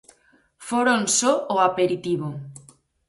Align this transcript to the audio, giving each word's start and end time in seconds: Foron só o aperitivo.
Foron 0.67 1.01
só 1.17 1.33
o 1.53 1.55
aperitivo. 1.67 2.29